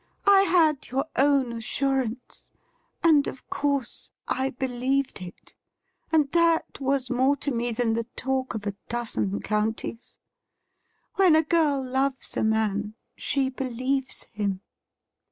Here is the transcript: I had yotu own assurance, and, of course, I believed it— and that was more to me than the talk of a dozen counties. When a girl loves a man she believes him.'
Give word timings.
I 0.25 0.41
had 0.49 0.81
yotu 0.81 1.03
own 1.15 1.53
assurance, 1.53 2.47
and, 3.03 3.27
of 3.27 3.47
course, 3.51 4.09
I 4.27 4.49
believed 4.49 5.21
it— 5.21 5.53
and 6.11 6.31
that 6.31 6.79
was 6.81 7.11
more 7.11 7.35
to 7.37 7.51
me 7.51 7.71
than 7.71 7.93
the 7.93 8.05
talk 8.15 8.55
of 8.55 8.65
a 8.65 8.73
dozen 8.89 9.41
counties. 9.43 10.17
When 11.17 11.35
a 11.35 11.43
girl 11.43 11.85
loves 11.85 12.35
a 12.35 12.43
man 12.43 12.95
she 13.15 13.49
believes 13.51 14.23
him.' 14.33 14.61